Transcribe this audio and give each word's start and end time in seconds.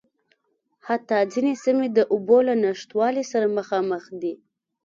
حتٰی 0.87 1.21
ځينې 1.33 1.53
سیمې 1.63 1.87
د 1.97 1.99
اوبو 2.13 2.37
له 2.47 2.53
نشتوالي 2.63 3.23
سره 3.31 3.47
مخامخ 3.57 4.03
دي. 4.21 4.33